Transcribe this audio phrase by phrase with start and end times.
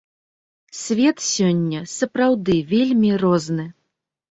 [0.83, 3.71] Свет сёння сапраўды вельмі розны.